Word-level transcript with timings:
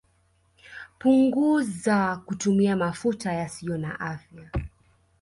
Punguzaa 0.99 2.17
kutumia 2.17 2.75
mafuta 2.75 3.33
yasiyo 3.33 3.77
na 3.77 3.99
afya 3.99 4.49